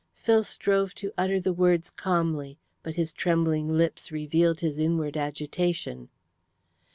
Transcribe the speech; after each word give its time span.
Phil 0.15 0.43
strove 0.43 0.95
to 0.95 1.11
utter 1.15 1.39
the 1.39 1.53
words 1.53 1.91
calmly, 1.91 2.57
but 2.81 2.95
his 2.95 3.13
trembling 3.13 3.67
lips 3.77 4.11
revealed 4.11 4.61
his 4.61 4.79
inward 4.79 5.15
agitation. 5.15 6.09